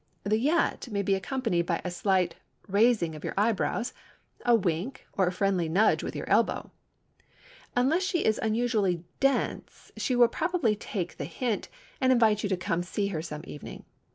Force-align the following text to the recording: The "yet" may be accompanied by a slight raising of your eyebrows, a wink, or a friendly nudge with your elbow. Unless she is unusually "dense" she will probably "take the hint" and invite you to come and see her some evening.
The 0.23 0.39
"yet" 0.39 0.87
may 0.89 1.03
be 1.03 1.13
accompanied 1.13 1.67
by 1.67 1.79
a 1.83 1.91
slight 1.91 2.33
raising 2.67 3.13
of 3.13 3.23
your 3.23 3.35
eyebrows, 3.37 3.93
a 4.43 4.55
wink, 4.55 5.05
or 5.13 5.27
a 5.27 5.31
friendly 5.31 5.69
nudge 5.69 6.01
with 6.01 6.15
your 6.15 6.27
elbow. 6.27 6.71
Unless 7.75 8.01
she 8.01 8.25
is 8.25 8.39
unusually 8.41 9.03
"dense" 9.19 9.91
she 9.97 10.15
will 10.15 10.27
probably 10.27 10.75
"take 10.75 11.17
the 11.17 11.25
hint" 11.25 11.69
and 12.01 12.11
invite 12.11 12.41
you 12.41 12.49
to 12.49 12.57
come 12.57 12.79
and 12.79 12.87
see 12.87 13.09
her 13.09 13.21
some 13.21 13.43
evening. 13.45 13.85